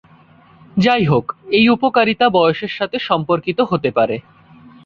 [0.77, 1.25] যাইহোক,
[1.51, 4.15] এই উপকারিতা বয়সের সাথে সম্পর্কিত হতে পারে।